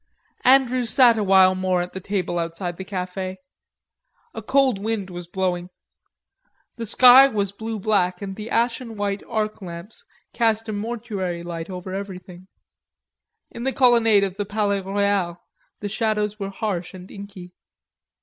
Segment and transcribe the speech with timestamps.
[0.45, 3.37] Andrews sat a while more at the table outside the cafe.
[4.33, 5.69] A cold wind was blowing.
[6.77, 10.03] The sky was blue black and the ashen white arc lamps
[10.33, 12.47] cast a mortuary light over everything.
[13.51, 15.37] In the Colonnade of the Palais Royal
[15.81, 17.51] the shadows were harsh and inky.